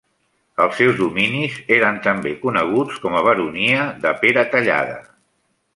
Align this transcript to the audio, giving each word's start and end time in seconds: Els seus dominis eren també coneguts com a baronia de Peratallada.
Els 0.63 0.77
seus 0.79 0.95
dominis 1.01 1.59
eren 1.77 1.99
també 2.07 2.33
coneguts 2.47 2.99
com 3.05 3.19
a 3.21 3.25
baronia 3.31 3.87
de 4.07 4.19
Peratallada. 4.25 4.99